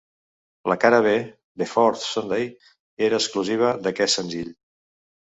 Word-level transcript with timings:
La 0.71 0.75
cara 0.83 1.01
B, 1.07 1.09
"The 1.61 1.67
Fourth 1.73 2.05
Sunday", 2.05 2.47
era 3.09 3.19
exclusiva 3.23 3.69
d'aquest 3.89 4.15
senzill. 4.21 4.49